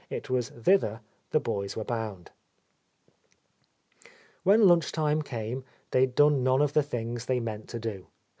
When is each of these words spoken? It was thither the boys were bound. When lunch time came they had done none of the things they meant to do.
It 0.09 0.31
was 0.31 0.49
thither 0.49 1.01
the 1.29 1.39
boys 1.39 1.77
were 1.77 1.83
bound. 1.83 2.31
When 4.41 4.67
lunch 4.67 4.91
time 4.91 5.21
came 5.21 5.63
they 5.91 5.99
had 6.01 6.15
done 6.15 6.43
none 6.43 6.63
of 6.63 6.73
the 6.73 6.81
things 6.81 7.27
they 7.27 7.39
meant 7.39 7.69
to 7.69 7.79
do. 7.79 8.07